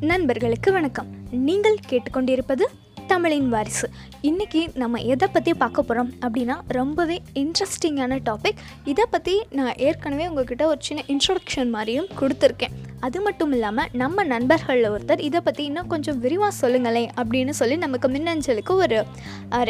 [0.00, 1.06] நண்பர்களுக்கு வணக்கம்.
[1.30, 2.64] நீங்கள் கேட்டுக்கொண்டிருப்பது
[3.10, 3.86] தமிழின் வாரிசு.
[4.28, 8.60] இன்றைக்கி நம்ம எதை பற்றி பார்க்க போகிறோம் அப்படின்னா ரொம்பவே இன்ட்ரெஸ்டிங்கான டாபிக்
[8.92, 12.74] இதை பற்றி நான் ஏற்கனவே உங்ககிட்ட ஒரு சின்ன இன்ட்ரொடக்ஷன் மாதிரியும் கொடுத்துருக்கேன்.
[13.06, 18.10] அது மட்டும் இல்லாமல் நம்ம நண்பர்களில் ஒருத்தர் இதை பற்றி இன்னும் கொஞ்சம் விரிவாக சொல்லுங்களேன் அப்படின்னு சொல்லி நமக்கு
[18.16, 18.98] மின்னஞ்சலுக்கு ஒரு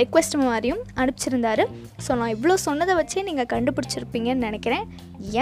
[0.02, 1.66] ரெக்வெஸ்ட் மாதிரியும் அனுப்பிச்சிருந்தாரு.
[2.06, 4.86] ஸோ நான் இவ்வளோ சொன்னதை வச்சே நீங்கள் கண்டுபிடிச்சிருப்பீங்கன்னு நினைக்கிறேன்.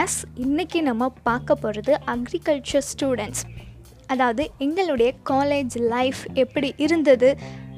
[0.04, 3.44] எஸ் இன்றைக்கி நம்ம பார்க்க போகிறது அக்ரிகல்ச்சர் ஸ்டூடெண்ட்ஸ்
[4.14, 7.28] அதாவது எங்களுடைய காலேஜ் லைஃப் எப்படி இருந்தது?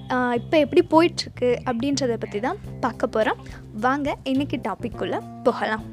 [0.09, 3.39] இப்போ எப்படி போயிட்டுருக்கு அப்படின்றத பற்றி தான் பார்க்க போகிறோம்
[3.81, 5.85] வாங்க இன்றைக்கி டாபிக்குள்ளே போகலாம்.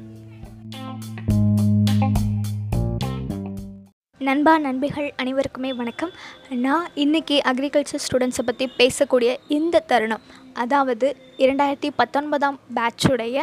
[4.20, 6.12] நண்பா நண்பிகள் அனைவருக்குமே வணக்கம்.
[6.48, 13.36] நான் இன்றைக்கி அக்ரிகல்ச்சர் ஸ்டூடெண்ட்ஸை பற்றி பேசக்கூடிய இந்த தருணம் அதாவது இரண்டாயிரத்தி பத்தொன்பதாம் பேட்சுடைய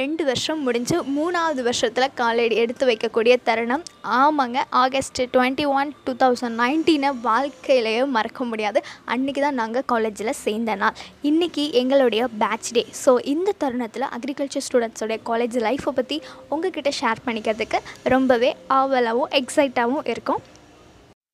[0.00, 3.84] ரெண்டு வருஷம் முடிஞ்சு மூணாவது வருஷத்தில் காலடி எடுத்து வைக்கக்கூடிய தருணம்.
[4.22, 8.80] ஆமாங்க August twenty one two thousand நைன்டீனை வாழ்க்கையிலேயே மறக்க முடியாது.
[9.14, 10.98] அன்றைக்கி தான் நாங்கள் காலேஜில் சேர்ந்த நாள்.
[11.30, 16.18] இன்றைக்கி எங்களுடைய பேட்ச் டே ஸோ இந்த தருணத்தில் அக்ரிகல்ச்சர் ஸ்டூடெண்ட்ஸோடைய காலேஜ் லைஃப்பை பற்றி
[16.54, 17.80] உங்ககிட்ட ஷேர் பண்ணிக்கிறதுக்கு
[18.16, 20.42] ரொம்பவே ஆவலாகவும் எக்ஸைட்டாகவும் இருக்கும்.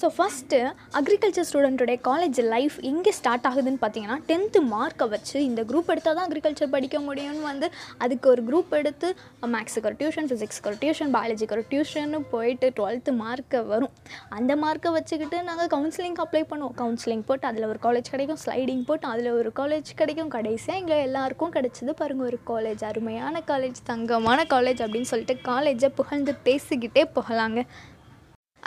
[0.02, 0.58] ஸோ ஃபஸ்ட்டு
[0.98, 6.26] அக்ரிகல்ச்சர் ஸ்டூடெண்ட்டுடைய காலேஜ் லைஃப் எங்கே ஸ்டார்ட் ஆகுதுன்னு பார்த்தீங்கன்னா டென்த்து மார்க்கை வச்சு இந்த குரூப் எடுத்தால் தான்
[6.28, 7.66] அக்ரிகல்ச்சர் படிக்க முடியும்னு வந்து
[8.04, 9.08] அதுக்கு ஒரு குரூப் எடுத்து
[9.52, 13.94] மேக்ஸுக்கு ஒரு டியூஷன் ஃபிசிக்ஸ்க்கு ஒரு டியூஷன் பயாலஜிக்கு ஒரு டியூஷன்னு போயிட்டு டுவெல்த்து மார்க்கை வரும்.
[14.38, 16.76] அந்த மார்க்கை வச்சுக்கிட்டு நாங்கள் கவுன்சிலிங் அப்ளை பண்ணுவோம்.
[16.82, 20.34] கவுன்சிலிங் போட்டு அதில் ஒரு காலேஜ் கிடைக்கும் ஸ்லைடிங் போட்டு அதில் ஒரு காலேஜ் கிடைக்கும்.
[20.36, 26.34] கடைசியாக எங்களை எல்லாருக்கும் கிடைச்சது பாருங்கள் ஒரு காலேஜ் அருமையான காலேஜ் தங்கமான காலேஜ் அப்படின்னு சொல்லிட்டு காலேஜை புகழ்ந்து
[26.48, 27.60] பேசிக்கிட்டே போகலாங்க.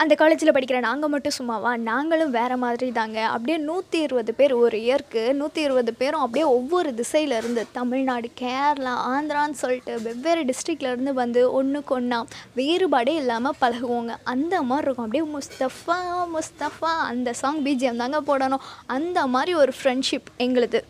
[0.02, 1.76] அந்த காலேஜில் படிக்கிற நாங்கள் மட்டும் சும்மாவா?
[1.76, 3.24] நாங்களும் வேறு மாதிரி தாங்க.
[3.24, 9.58] அப்படியே நூற்றி இருபது பேர் ஒரு இயருக்கு நூற்றி இருபது பேரும் அப்படியே ஒவ்வொரு திசையிலேருந்து தமிழ்நாடு கேரளா ஆந்திரான்னு
[9.62, 12.20] சொல்லிட்டு வெவ்வேறு டிஸ்ட்ரிக்ட்லேருந்து வந்து ஒன்றுக்கு ஒன்றா
[12.56, 14.14] வேறுபாடே இல்லாமல் பழகுவோங்க.
[14.34, 15.08] அந்த மாதிரி இருக்கும்.
[15.08, 15.98] அப்படியே முஸ்தஃபா
[16.36, 18.64] முஸ்தஃபா அந்த சாங் பிஜிஎம் தாங்க போடணும்.
[18.86, 20.82] அந்த மாதிரி ஒரு ஃப்ரெண்ட்ஷிப் எங்களுது.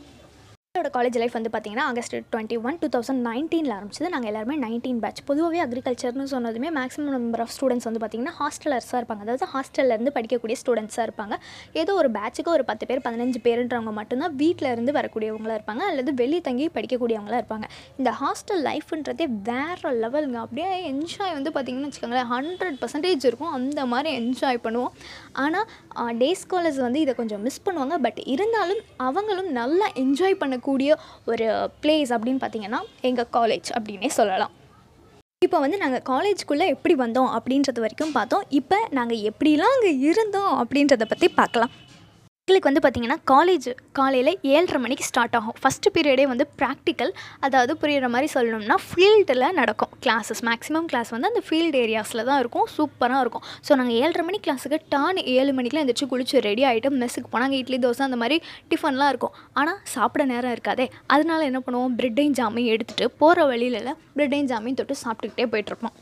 [0.78, 4.08] என்னோட காலேஜ் லைஃப் வந்து பார்த்தீங்கன்னா August twenty one two thousand நைன்டீனில் ஆரம்பிச்சது.
[4.14, 9.22] நாங்கள் எல்லாருமே நைன்டீன் பேட்ச் பொதுவாகவே அக்ரிகல்ச்சர்னு சொன்னதுமே மேக்ஸிமம் நம்பர் ஆஃப் ஸ்டூடெண்ட்ஸ் வந்து பார்த்திங்கன்னா ஹாஸ்டலர்ஸாக இருப்பாங்க.
[9.26, 11.36] அதாவது ஹாஸ்டல்லேருந்து படிக்கக்கூடிய ஸ்டூடெண்ட்ஸாக இருப்பாங்க.
[11.80, 15.82] ஏதோ ஒரு பேட்சுக்கு ஒரு பத்து பேர் பதினஞ்சு பேருன்றவங்க மட்டும்தான் வீட்டில் இருந்து வரக்கூடியவங்களாக இருப்பாங்க.
[15.90, 17.68] அல்லது வெளியே தங்கி படிக்கக்கூடியவங்களாக இருப்பாங்க.
[18.00, 23.52] இந்த ஹாஸ்டல் லைஃப்ன்றதே வேறு லெவலுங்க அப்படியே என்ஜாய் வந்து பார்த்திங்கன்னு வச்சுக்கோங்களேன் ஹண்ட்ரட் பர்சன்டேஜ் இருக்கும்.
[23.58, 24.94] அந்த மாதிரி என்ஜாய் பண்ணுவோம்.
[25.44, 27.96] ஆனால் டே ஸ்காலர்ஸ் வந்து இதை கொஞ்சம் மிஸ் பண்ணுவாங்க.
[28.06, 30.66] பட் இருந்தாலும் அவங்களும் நல்லா என்ஜாய் பண்ணக்கூடிய
[31.32, 31.46] ஒரு
[31.82, 32.80] பிளேஸ் அப்படின்னு பார்த்தீங்கன்னா
[33.10, 34.54] எங்கள் காலேஜ் அப்படின்னே சொல்லலாம்.
[35.46, 38.46] இப்போ வந்து நாங்கள் காலேஜ்குள்ளே எப்படி வந்தோம் அப்படின்றது வரைக்கும் பார்த்தோம்.
[38.60, 41.72] இப்போ நாங்கள் எப்படிலாம் அங்கே இருந்தோம் அப்படின்றத பற்றி பார்க்கலாம்.
[42.48, 43.66] எங்களுக்கு வந்து பார்த்திங்கன்னா காலேஜ்
[43.96, 45.56] காலையில் ஏழரை மணிக்கு ஸ்டார்ட் ஆகும்.
[45.62, 47.12] ஃபஸ்ட்டு பீரியடே வந்து ப்ராக்டிக்கல்
[47.46, 49.90] அதாவது புரிகிற மாதிரி சொல்லணும்னா ஃபீல்டில் நடக்கும்.
[50.04, 52.66] கிளாஸஸ் மேக்ஸிமம் கிளாஸ் வந்து அந்த ஃபீல்டு ஏரியாஸில் தான் இருக்கும்.
[52.76, 53.44] சூப்பராக இருக்கும்.
[53.66, 57.60] ஸோ நாங்கள் ஏழரை மணி கிளாஸுக்கு டான் ஏழு மணிக்கெலாம் எந்திரிச்சு குளிச்சு ரெடி ஆகிட்டு மெஸ்ஸுக்கு போனால் அங்கே
[57.64, 58.38] இட்லி தோசை அந்த மாதிரி
[58.72, 59.36] டிஃபன்லாம் இருக்கும்.
[59.60, 60.88] ஆனால் சாப்பிட நேரம் இருக்காதே.
[61.14, 61.96] அதனால என்ன பண்ணுவோம்?
[62.00, 65.96] பிரெட்டையும் ஜாமையும் எடுத்துகிட்டு போகிற வழியில பிரெட்டையும் ஜாமையும் தொட்டு சாப்பிட்டுக்கிட்டே போயிட்டுருப்போம்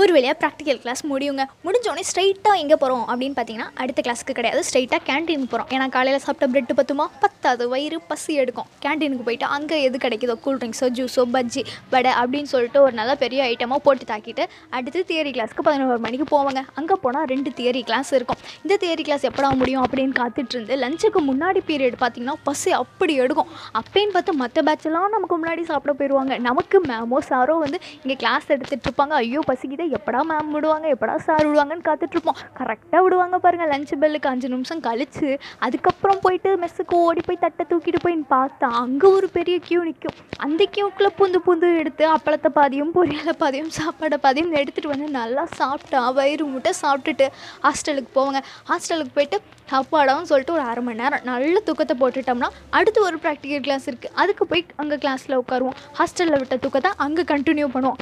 [0.00, 1.44] ஒரு வழியாக ப்ராக்டிக்கல் கிளாஸ் முடியுங்க.
[1.66, 4.62] முடிஞ்சோடனே ஸ்ட்ரைட்டாக எங்கே போகிறோம் அப்படின்னு பார்த்தீங்கன்னா அடுத்த கிளாஸுக்கு கிடையாது.
[4.68, 7.06] ஸ்ட்ரைட்டாக கேன்டீனுக்கு போகிறோம் ஏன்னா காலையில் சாப்பிட்ட பிரெட்டு பத்துமா?
[7.24, 7.64] பத்தாது.
[7.74, 8.68] வயிறு பசி எடுக்கும்.
[8.84, 11.62] கேன்டீனுக்கு போயிட்டு அங்கே எது கிடைக்குதோ கூல்ட்ரிங்க்ஸோ ஜூஸோ பஜ்ஜி
[11.94, 14.44] வடை அப்படின்னு சொல்லிட்டு ஒரு நல்ல பெரிய ஐட்டமாக போட்டு தாக்கிட்டு
[14.78, 16.62] அடுத்து தியரி கிளாஸ்க்கு பதினோரு மணிக்கு போவாங்க.
[16.80, 18.40] அங்கே போனால் ரெண்டு தியரி கிளாஸ் இருக்கும்.
[18.64, 23.50] இந்த தியரி கிளாஸ் எப்படா முடியும் அப்படின்னு காத்துட்டு இருந்து லஞ்சுக்கு முன்னாடி பீரியட் பார்த்தீங்கன்னா பசி அப்படி எடுக்கும்.
[23.80, 28.86] அப்பேன்னு பார்த்து மற்ற பேட்செல்லாம் நமக்கு முன்னாடி சாப்பிட போயிடுவாங்க நமக்கு மேமோ சாரோ வந்து இங்கே கிளாஸ் எடுத்துகிட்டு
[28.88, 29.14] இருப்பாங்க.
[29.24, 30.86] ஐயோ பசி பசிக்குதே எப்படா மேம் விடுவாங்க?
[30.94, 32.38] எப்படா சார் விடுவாங்கன்னு காத்துட்ருப்போம்.
[32.58, 35.28] கரெக்டாக விடுவாங்க பாருங்கள் லஞ்ச் பெல்லுக்கு அஞ்சு நிமிஷம் கழித்து
[35.66, 40.62] அதுக்கப்புறம் போயிட்டு மெஸ்ஸுக்கு ஓடி போய் தட்டை தூக்கிட்டு போயின்னு பார்த்தா அங்கே ஒரு பெரிய கியூ நிற்கும் அந்த
[40.74, 46.46] கியூக்குள்ளே பூந்து பூந்து எடுத்து அப்பளத்தை பாதியும் பொரியலை பாதியும் சாப்பாடை பாதியும் எடுத்துகிட்டு வந்து நல்லா சாப்பிட்டா வயிறு
[46.52, 47.28] முட்டை சாப்பிட்டுட்டு
[47.66, 48.42] ஹாஸ்டலுக்கு போவாங்க.
[48.70, 49.40] ஹாஸ்டலுக்கு போயிட்டு
[49.72, 54.46] சாப்பாடான்னு சொல்லிட்டு ஒரு அரை மணி நேரம் நல்ல தூக்கத்தை போட்டுட்டோம்னா அடுத்து ஒரு ப்ராக்டிக்கல் கிளாஸ் இருக்குது அதுக்கு
[54.52, 55.76] போய் அங்கே கிளாஸில் உட்காருவோம்.
[56.00, 58.00] ஹாஸ்டலில் விட்ட தூக்கத்தை அங்கே கண்டினியூ பண்ணுவோம்.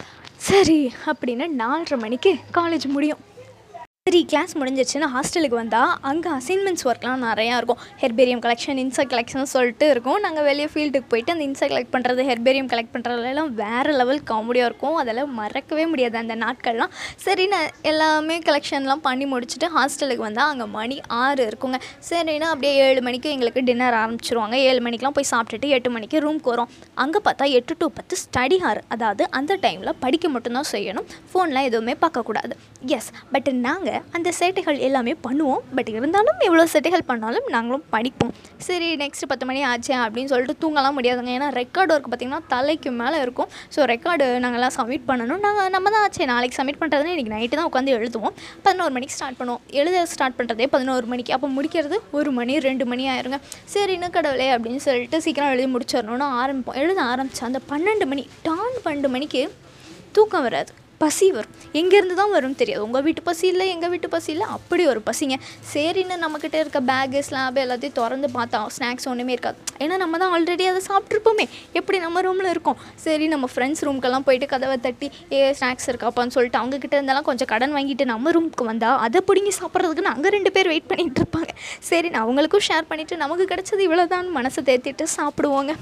[0.49, 0.79] சரி
[1.11, 3.33] அப்படின்னு நாலரை மணிக்கு காலேஜ் முடியும்.
[4.09, 7.79] த்ரீ கிளாஸ் முடிஞ்சிச்சுன்னா ஹாஸ்டலுக்கு வந்தால் அங்கே அசைன்மெண்ட்ஸ் ஒர்க்லாம் நிறையா இருக்கும்.
[8.01, 10.19] ஹெர்பேரியம் கலெக்ஷன் இன்செக்ட் கலெக்ஷன் சொல்லிட்டு இருக்கும்.
[10.25, 14.97] நாங்கள் வெளியே ஃபீல்டுக்கு போயிட்டு அந்த இன்செக்ட் கலெக்ட் பண்ணுறது ஹெர்பேரியம் கலெக்ட் பண்ணுறதுலாம் வேறு லெவல் காமெடியாக இருக்கும்.
[15.03, 16.19] அதெல்லாம் மறக்கவே முடியாது.
[16.23, 16.93] அந்த நாட்கள்லாம்
[17.25, 21.81] சரி நான் எல்லாமே கலெக்ஷன்லாம் பண்ணி முடிச்சுட்டு ஹாஸ்டலுக்கு வந்தால் அங்கே மணி ஆறு இருக்குங்க.
[22.11, 24.59] சரின்னா அப்படியே ஏழு மணிக்கு எங்களுக்கு டின்னர் ஆரம்பிச்சிருவாங்க.
[24.69, 26.71] ஏழு மணிக்கெலாம் போய் சாப்பிட்டுட்டு எட்டு மணிக்கு ரூம்க்கு வரும்.
[27.07, 31.09] அங்கே பார்த்தா எட்டு டு பத்து ஸ்டடி ஹார் அதாவது அந்த டைமில் படிக்க மட்டும்தான் செய்யணும்.
[31.33, 32.55] ஃபோன்லாம் எதுவுமே பார்க்கக்கூடாது.
[32.99, 35.63] எஸ் பட் நாங்கள் அந்த சேட்டைகள் எல்லாமே பண்ணுவோம்.
[35.77, 38.33] பட் இருந்தாலும் எவ்வளோ சேட்டைகள் பண்ணாலும் நாங்களும் படிப்போம்.
[38.67, 41.33] சரி நெக்ஸ்ட் பத்து மணி ஆச்சு அப்படின்னு சொல்லிட்டு தூங்கலாம் முடியாதுங்க.
[41.39, 43.51] ஏன்னா ரெக்கார்டு ஒர்க் பார்த்திங்கன்னா தலைக்கு மேலே இருக்கும்.
[43.77, 45.41] ஸோ ரெக்கார்டு நாங்கள்லாம் சப்மிட் பண்ணணும்.
[45.47, 46.23] நாங்கள் நம்ம தான் ஆச்சு.
[46.33, 48.37] நாளைக்கு சப்மிட் பண்ணுறதுன்னு இன்றைக்கி நைட்டு தான் உட்காந்து எழுதுவோம்.
[48.67, 49.63] பதினோரு மணிக்கு ஸ்டார்ட் பண்ணுவோம்.
[49.81, 51.35] எழுத ஸ்டார்ட் பண்ணுறதே பதினோரு மணிக்கு.
[51.39, 53.41] அப்போ முடிக்கிறது ஒரு மணி ரெண்டு மணி ஆயிருங்க.
[53.75, 56.79] சரி இன்னும் கடவுளே அப்படின்னு சொல்லிட்டு சீக்கிரம் எழுதி முடிச்சிடணும்னு ஆரம்பிப்போம்.
[56.85, 59.43] எழுத ஆரம்பித்தா அந்த பன்னெண்டு மணி டான் பன்னெண்டு மணிக்கு
[60.17, 60.73] தூக்கம் வராது.
[61.05, 61.55] பசி வரும்.
[61.81, 62.83] எங்கேருந்து தான் வரும்னு தெரியாது.
[62.87, 65.37] உங்கள் வீட்டு பசி இல்லை எங்கள் வீட்டு பசி இல்லை அப்படி ஒரு பசிங்க.
[65.73, 69.59] சரின்னு நம்மக்கிட்ட இருக்க பேகு ஸ்லாப் எல்லாத்தையும் திறந்து பார்த்தா ஸ்நாக்ஸ் ஒன்றுமே இருக்காது.
[69.85, 71.47] ஏன்னா நம்ம தான் ஆல்ரெடி அதை சாப்பிட்ருப்போமே
[71.79, 72.79] எப்படி நம்ம ரூமில் இருக்கோம்?
[73.05, 75.09] சரி நம்ம ஃப்ரெண்ட்ஸ் ரூம்க்கெல்லாம் போயிட்டு கதவை தட்டி
[75.39, 80.09] ஏ ஸ்நாக்ஸ் இருக்காப்பான்னு சொல்லிட்டு அவங்கக்கிட்ட இருந்தாலும் கொஞ்சம் கடன் வாங்கிட்டு நம்ம ரூமுக்கு வந்தால் அதை பிடுங்கி சாப்பிட்றதுக்கு
[80.11, 81.53] நாங்கள் ரெண்டு பேர் வெயிட் பண்ணிகிட்டு இருப்பாங்க.
[81.91, 85.75] சரி நான் அவங்களுக்கும் ஷேர் பண்ணிவிட்டு நமக்கு கிடச்சது இவ்வளோதான் மனசை தேர்த்திட்டு சாப்பிடுவோங்க.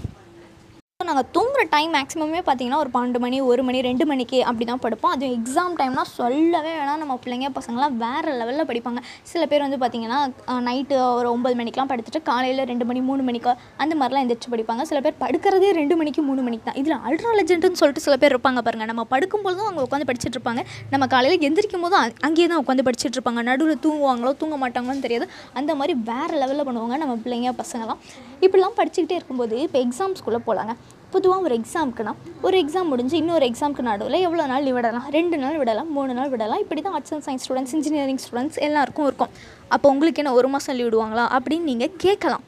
[1.08, 5.12] நாங்கள் தூங்குற டைம் மேக்ஸிமமே பார்த்தீங்கன்னா ஒரு பன்னெண்டு மணி ஒரு மணி ரெண்டு மணிக்கு அப்படி தான் படுப்போம்.
[5.14, 7.00] அதுவும் எக்ஸாம் டைம்னால் சொல்லவே வேணாம்.
[7.02, 9.00] நம்ம பிள்ளைங்க பசங்களாம் வேறு லெவலில் படிப்பாங்க.
[9.30, 10.20] சில பேர் வந்து பார்த்திங்கன்னா
[10.68, 13.52] நைட்டு ஒரு ஒம்பது மணிக்கெலாம் படுத்துட்டு காலையில் ரெண்டு மணி மூணு மணிக்கு
[13.84, 14.84] அந்த மாதிரிலாம் எந்திரிச்சு படிப்பாங்க.
[14.90, 16.78] சில பேர் படுக்கிறதே ரெண்டு மணிக்கு மூணு மணிக்கு தான்.
[16.82, 20.64] இதில் அல்ட்ரா லெஜெண்டுன்னு சொல்லிட்டு சில பேர் இருப்பாங்க பாருங்கள் நம்ம படுக்கும்போதும் அவங்க உட்காந்து படிச்சுட்டு இருப்பாங்க.
[20.94, 23.42] நம்ம காலையில் எந்திரிக்கும் போதும் அங்கேயே தான் உட்காந்து படிச்சுட்டு இருப்பாங்க.
[23.50, 25.28] நடுவில் தூங்குவாங்களோ தூங்க மாட்டாங்களோன்னு தெரியாது.
[25.60, 28.02] அந்த மாதிரி வேறு லெவலில் பண்ணுவாங்க நம்ம பிள்ளைங்க பசங்களாம்
[28.46, 30.74] இப்படிலாம் படிச்சுக்கிட்டே இருக்கும்போது இப்போ எக்ஸாம்ஸ்குள்ளே போகலாங்க
[31.14, 32.12] பொதுவாக ஒரு எக்ஸாமுக்குனா
[32.46, 35.06] ஒரு எக்ஸாம் முடிஞ்சு இன்னொரு எக்ஸாமுக்கு நடுவில் எவ்வளோ நாள் விடலாம்?
[35.16, 36.60] ரெண்டு நாள் விடலாம் மூணு நாள் விடலாம்.
[36.64, 39.32] இப்படி தான் arts and science students engineering students எல்லாருக்கும் இருக்கும்.
[39.74, 41.24] அப்போ உங்களுக்கு என்ன ஒரு மாதம் லீவ் விடுவாங்களா?
[41.36, 42.44] அப்படின்னு நீங்கள் கேட்கலாம்.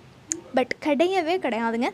[0.58, 1.90] பட் கிடையவே கிடையாதுங்க.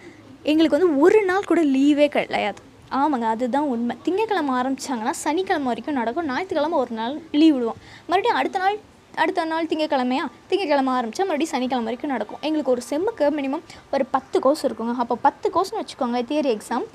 [0.52, 2.60] எங்களுக்கு வந்து ஒரு நாள் கூட லீவே கிடையாது.
[3.00, 3.96] ஆமாங்க அதுதான் உண்மை.
[4.04, 6.28] திங்கக்கிழமை ஆரம்பிச்சாங்கன்னா சனிக்கிழமை வரைக்கும் நடக்கும்.
[6.30, 7.80] ஞாயிற்றுக்கிழமை ஒரு நாள் லீவ் விடுவோம்.
[8.06, 8.78] மறுபடியும் அடுத்த நாள்
[9.22, 10.24] அடுத்த நாள் திங்கக்கிழமையா?
[10.50, 12.42] திங்கக்கிழமை ஆரம்பித்தா மறுபடியும் சனிக்கிழமை வரைக்கும் நடக்கும்.
[12.48, 13.64] எங்களுக்கு ஒரு செம்முக்கு மினிமம்
[13.96, 14.94] ஒரு பத்து கோர்ஸ் இருக்குங்க.
[15.04, 16.86] அப்போ பத்து கோர்ஸ்னு வச்சுக்கோங்க தியரி எக்ஸாம்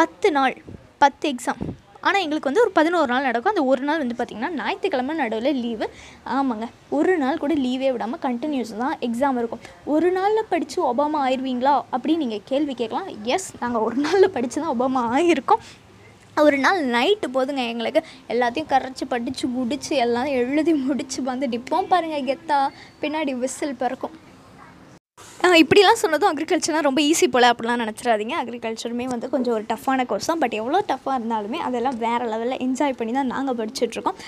[0.00, 0.54] பத்து நாள்
[1.04, 1.62] பத்து எக்ஸாம்
[2.08, 3.52] ஆனால் எங்களுக்கு வந்து ஒரு பதினோரு நாள் நடக்கும்.
[3.54, 5.86] அந்த ஒரு நாள் வந்து பார்த்திங்கன்னா ஞாயிற்றுக்கிழமை நடுவில் லீவு
[6.38, 6.66] ஆமாங்க.
[6.96, 9.62] ஒரு நாள் கூட லீவே விடாமல் கண்டினியூஸ் தான் எக்ஸாம் இருக்கும்.
[9.94, 13.08] ஒரு நாளில் படித்து ஒபாமா ஆயிடுவீங்களா அப்படின்னு நீங்கள் கேள்வி கேட்கலாம்.
[13.36, 15.62] எஸ் நாங்கள் ஒரு நாளில் படித்து தான் ஒபாமா ஆகியிருக்கோம்
[16.42, 22.26] ஒரு நாள் நைட்டு போதுங்க எங்களுக்கு எல்லாத்தையும் கரைச்சி படித்து முடிச்சு எல்லாம் எழுதி முடித்து வந்து நிற்போம் பாருங்கள்
[22.30, 22.68] கெத்தா.
[23.02, 24.10] பின்னாடி விசில் பிறக்கும்.
[25.62, 28.34] இப்படிலாம் சொன்னதும் அக்ரிகல்ச்சர்னால் ரொம்ப ஈஸி போல் அப்படிலாம் நினச்சிடாதீங்க.
[28.42, 30.40] அக்ரிகல்ச்சருமே வந்து கொஞ்சம் ஒரு டஃப்பான கோர்ஸ் தான்.
[30.42, 34.18] பட் எவ்வளோ டஃப்பாக இருந்தாலுமே அதெல்லாம் வேறு லெவலில் என்ஜாய் பண்ணி தான் நாங்கள் படிச்சுட்ருக்கோம்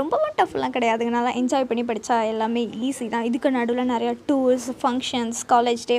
[0.00, 3.26] ரொம்பவும் டஃப்லாம் கிடையாதுங்க நல்லா என்ஜாய் பண்ணி படித்தா எல்லாமே ஈஸி தான்.
[3.30, 5.98] இதுக்கு நடுவில் நிறையா டூர்ஸ் ஃபங்க்ஷன்ஸ் காலேஜ் டே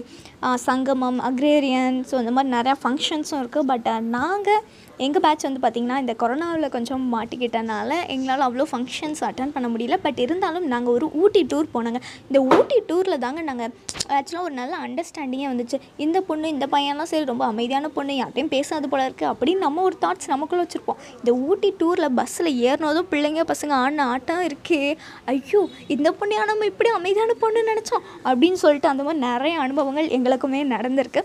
[0.68, 4.64] சங்கமம் அக்ரேரியன் ஸோ இந்த மாதிரி நிறையா ஃபங்க்ஷன்ஸும் இருக்குது பட் நாங்கள்
[5.06, 9.96] எங்கள் பேட்ச் வந்து பார்த்திங்கன்னா இந்த கொரோனாவில் கொஞ்சம் மாட்டிக்கிட்டனால எங்களால் அவ்வளோ ஃபங்க்ஷன்ஸ் அட்டன் பண்ண முடியல.
[10.04, 12.00] பட் இருந்தாலும் நாங்கள் ஒரு ஊட்டி டூர் போனாங்க.
[12.30, 13.72] இந்த ஊட்டி டூரில் தாங்க நாங்கள்
[14.18, 15.80] ஆக்சுவலாக ஒரு நல்ல அண்டர்ஸ்டாண்டிங்கே வந்துச்சு.
[15.98, 19.98] இந்த பொண்ணு இந்த பையன்லாம் சரி ரொம்ப அமைதியான பொண்ணு யார்ட்டையும் பேசாது போல இருக்குது அப்படின்னு நம்ம ஒரு
[20.02, 21.00] தாட்ஸ் நமக்குள்ளே வச்சுருப்போம்.
[21.18, 24.98] இந்த ஊட்டி டூரில் பஸ்ஸில் ஏறினதும் பிள்ளைங்க பசங்க ஆடின ஆட்டம் இருக்கே.
[25.26, 28.06] ஐயோ இந்த பொண்ணையா நம்ம இப்படி அமைதியான பொண்ணு நினச்சோம்?
[28.24, 31.24] அப்படின்னு சொல்லிட்டு அந்த மாதிரி நிறைய அனுபவங்கள் எங்களுக்குமே நடந்திருக்கு.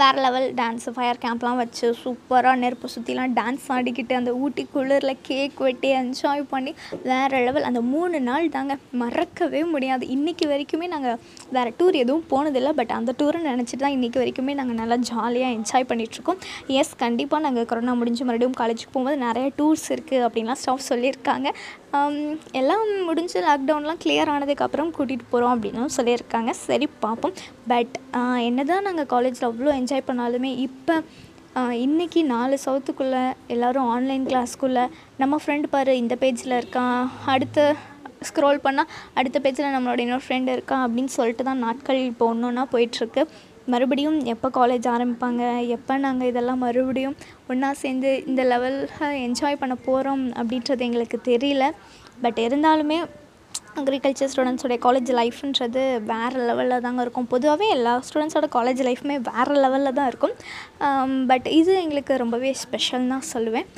[0.00, 5.58] வேறு லெவல் டான்ஸு ஃபயர் கேம்ப்லாம் வச்சு சூப்பராக நெருப்பு சுற்றிலாம் டான்ஸ் ஆடிக்கிட்டு அந்த ஊட்டி குளிரில் கேக்
[5.66, 6.72] வெட்டி என்ஜாய் பண்ணி
[7.10, 10.06] வேறு லெவல் அந்த மூணு நாள் தாங்க மறக்கவே முடியாது.
[10.16, 11.18] இன்றைக்கி வரைக்குமே நாங்கள்
[11.56, 12.72] வேறு டூர் எதுவும் போனதில்லை.
[12.80, 16.40] பட் அந்த டூரை நினச்சிட்டு தான் இன்றைக்கி வரைக்குமே நாங்கள் நல்லா ஜாலியாக என்ஜாய் பண்ணிகிட்ருக்கோம்
[16.80, 21.48] எஸ் கண்டிப்பாக நாங்கள் கொரோனா முடிஞ்சு மறுபடியும் காலேஜுக்கு போகும்போது நிறைய டூர்ஸ் இருக்குது அப்படின்லாம் ஸ்டாஃப் சொல்லியிருக்காங்க.
[22.58, 26.50] எல்லாம் முடிஞ்சு லாக்டவுன்லாம் கிளியர் ஆனதுக்கப்புறம் கூட்டிகிட்டு போகிறோம் அப்படின்னும் சொல்லியிருக்காங்க.
[26.66, 27.34] சரி பார்ப்போம்.
[27.72, 27.94] பட்
[28.46, 30.96] என்ன தான் நாங்கள் காலேஜில் அவ்வளோ என்ஜாய் பண்ணாலுமே இப்போ
[31.84, 33.22] இன்றைக்கி நாலு சவுத்துக்குள்ளே
[33.54, 34.84] எல்லோரும் ஆன்லைன் கிளாஸ்க்குள்ளே
[35.22, 37.00] நம்ம ஃப்ரெண்டு பாரு இந்த பேஜில் இருக்கான்
[37.32, 37.64] அடுத்த
[38.28, 42.64] ஸ்க்ரோல் பண்ணால் அடுத்த பேஜில் நம்மளோட இன்னொரு ஃப்ரெண்டு இருக்கான் அப்படின்னு சொல்லிட்டு தான் நாட்கள் இப்போ ஒன்று ஒன்றா
[42.74, 43.22] போயிட்டுருக்கு.
[43.72, 45.42] மறுபடியும் எப்போ காலேஜ் ஆரம்பிப்பாங்க
[45.76, 47.16] எப்போ நாங்கள் இதெல்லாம் மறுபடியும்
[47.52, 48.86] ஒன்றா சேர்ந்து இந்த லெவலில்
[49.26, 51.66] என்ஜாய் பண்ண போகிறோம் அப்படின்றது எங்களுக்கு தெரியல.
[52.24, 52.98] பட் இருந்தாலுமே
[53.80, 57.28] அக்ரிகல்ச்சர் ஸ்டூடெண்ட்ஸோடைய காலேஜ் லைஃப்ன்றது வேறு லெவலில் தாங்க இருக்கும்.
[57.32, 60.34] பொதுவாகவே எல்லா ஸ்டூடெண்ட்ஸோட காலேஜ் லைஃப்புமே வேறு லெவலில் தான் இருக்கும்.
[61.30, 63.68] பட் இது எங்களுக்கு ரொம்பவே ஸ்பெஷல் தான் சொல்லுவேன்.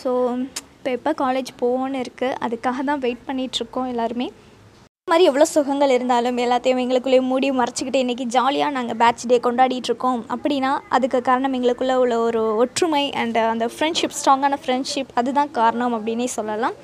[0.00, 0.10] ஸோ
[0.78, 4.28] இப்போ எப்போ காலேஜ் போகணுன்னு இருக்குது அதுக்காக தான் வெயிட் பண்ணிகிட்ருக்கோம் எல்லாருமே.
[5.00, 10.20] இந்த மாதிரி எவ்வளோ சுகங்கள் இருந்தாலும் எல்லாத்தையும் எங்களுக்குள்ளேயே மூடி மறைச்சிக்கிட்டு இன்றைக்கி ஜாலியாக நாங்கள் பேட்ச் டே கொண்டாடிட்டுருக்கோம்
[10.34, 16.28] அப்படின்னா அதுக்கு காரணம் எங்களுக்குள்ளே உள்ள ஒரு ஒற்றுமை அண்ட் அந்த ஃப்ரெண்ட்ஷிப் ஸ்ட்ராங்கான ஃப்ரெண்ட்ஷிப் அதுதான் காரணம் அப்படின்னே
[16.38, 16.76] சொல்லலாம்.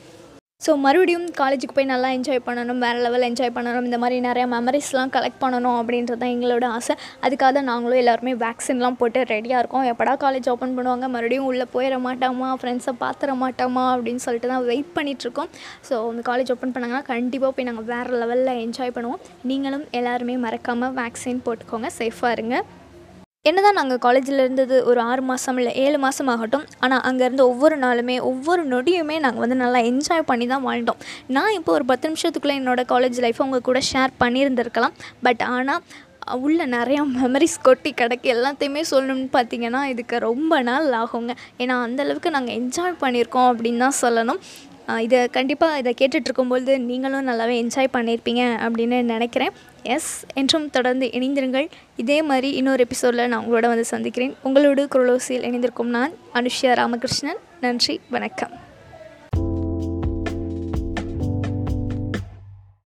[0.62, 5.10] ஸோ மறுபடியும் காலேஜுக்கு போய் நல்லா என்ஜாய் பண்ணணும் வேறு லெவல் என்ஜாய் பண்ணணும் இந்த மாதிரி நிறையா மெமரிஸ்லாம்
[5.16, 6.94] கலெக்ட் பண்ணணும் அப்படின்றது தான் எங்களோட ஆசை.
[7.24, 9.86] அதுக்காக தான் நாங்களும் எல்லாருமே வேக்சின்லாம் போட்டு ரெடியாக இருக்கோம்.
[9.92, 11.08] எப்படா காலேஜ் ஓப்பன் பண்ணுவாங்க?
[11.14, 12.48] மறுபடியும் உள்ளே போயிட மாட்டோமா?
[12.60, 13.84] ஃப்ரெண்ட்ஸை பார்த்துட மாட்டோமா?
[13.96, 15.50] அப்படின்னு சொல்லிட்டு தான் வெயிட் பண்ணிகிட்ருக்கோம்
[15.88, 19.20] ஸோ இந்த காலேஜ் ஓப்பன் பண்ணாங்கன்னா கண்டிப்பாக போய் நாங்கள் வேறு லெவலில் என்ஜாய் பண்ணுவோம்.
[19.52, 21.90] நீங்களும் எல்லாருமே மறக்காமல் வேக்சின் போட்டுக்கோங்க.
[22.00, 22.56] சேஃபாக இருங்க.
[23.48, 26.64] என்னதான் நாங்கள் காலேஜில் இருந்தது ஒரு ஆறு மாதம் இல்லை ஏழு மாதம் ஆகட்டும்.
[26.84, 31.00] ஆனால் அங்கே இருந்த ஒவ்வொரு நாளுமே ஒவ்வொரு நொடியுமே நாங்கள் வந்து நல்லா என்ஜாய் பண்ணி தான் வாழ்ந்தோம்.
[31.36, 34.96] நான் இப்போ ஒரு பத்து நிமிஷத்துக்குள்ளே என்னோடய காலேஜ் லைஃப்பை உங்கள் கூட ஷேர் பண்ணியிருந்திருக்கலாம்.
[35.28, 35.82] பட் ஆனால்
[36.44, 38.28] உள்ள நிறையா மெமரிஸ் கொட்டி கிடக்கு.
[38.34, 41.34] எல்லாத்தையுமே சொல்லணும்னு பார்த்தீங்கன்னா இதுக்கு ரொம்ப நாள் ஆகுங்க.
[41.62, 44.40] ஏன்னா அந்தளவுக்கு நாங்கள் என்ஜாய் பண்ணியிருக்கோம் அப்படின்னு தான் சொல்லணும்.
[44.98, 49.50] இதை கண்டிப்பாக இதை கேட்டுட்ருக்கும்பொழுது நீங்களும் நல்லாவே என்ஜாய் பண்ணியிருப்பீங்க அப்படின்னு நினைக்கிறேன்.
[49.82, 51.68] எஸ் என்றும் தொடர்ந்து இணைந்திருங்கள்.
[51.96, 54.34] இதே மாதிரி இன்னொரு எபிசோடில் நான் உங்களோட வந்து சந்திக்கிறேன்.
[54.42, 57.38] உங்களோடு குரலோசியில் இணைந்திருக்கும் நான் அனுஷ்யா ராமகிருஷ்ணன்.
[57.60, 58.50] நன்றி வணக்கம்.